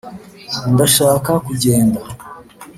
ndashaka 0.73 1.31
kugenda 1.45 1.99